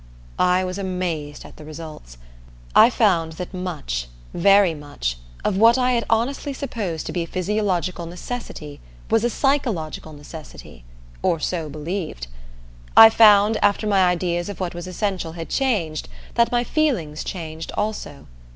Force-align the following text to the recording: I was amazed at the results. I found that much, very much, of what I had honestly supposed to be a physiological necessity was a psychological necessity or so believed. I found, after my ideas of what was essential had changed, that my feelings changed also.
I 0.39 0.63
was 0.63 0.79
amazed 0.79 1.45
at 1.45 1.57
the 1.57 1.63
results. 1.63 2.17
I 2.75 2.89
found 2.89 3.33
that 3.33 3.53
much, 3.53 4.07
very 4.33 4.73
much, 4.73 5.19
of 5.45 5.57
what 5.57 5.77
I 5.77 5.91
had 5.91 6.05
honestly 6.09 6.53
supposed 6.53 7.05
to 7.05 7.11
be 7.11 7.21
a 7.21 7.27
physiological 7.27 8.07
necessity 8.07 8.79
was 9.11 9.23
a 9.23 9.29
psychological 9.29 10.11
necessity 10.13 10.85
or 11.21 11.39
so 11.39 11.69
believed. 11.69 12.25
I 12.97 13.11
found, 13.11 13.59
after 13.61 13.85
my 13.85 14.03
ideas 14.07 14.49
of 14.49 14.59
what 14.59 14.73
was 14.73 14.87
essential 14.87 15.33
had 15.33 15.49
changed, 15.49 16.09
that 16.33 16.51
my 16.51 16.63
feelings 16.63 17.23
changed 17.23 17.71
also. 17.77 18.25